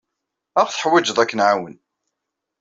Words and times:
Ad 0.59 0.63
aɣ-teḥwijed 0.65 1.17
ad 1.23 1.27
k-nɛawen. 1.29 1.75